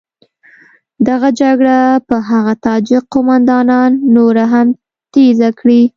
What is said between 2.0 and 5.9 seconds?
به هغه تاجک قوماندانان نوره هم تېزه کړي.